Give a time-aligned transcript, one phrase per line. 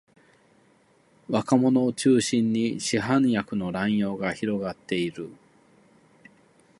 [1.29, 5.29] 若者を中心に市販薬の乱用が広がっている